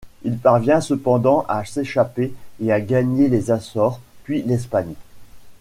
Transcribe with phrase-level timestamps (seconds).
[0.23, 4.95] Il parvient cependant à s'échapper, et à gagner les Açores, puis l'Espagne.